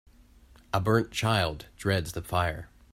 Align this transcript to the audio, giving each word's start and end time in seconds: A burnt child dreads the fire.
A 0.73 0.79
burnt 0.79 1.11
child 1.11 1.67
dreads 1.77 2.13
the 2.13 2.23
fire. 2.23 2.69